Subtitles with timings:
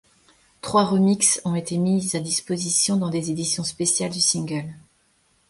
[0.61, 4.65] Trois remixes ont été mis à disposition dans des éditions spéciales du single.